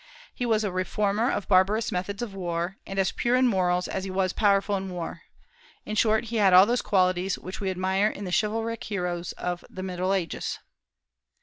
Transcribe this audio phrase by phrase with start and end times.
[0.33, 4.03] He was a reformer of barbarous methods of war, and as pure in morals as
[4.03, 5.21] he was powerful in war.
[5.85, 9.63] In short, he had all those qualities which we admire in the chivalric heroes of
[9.69, 10.57] the Middle Ages.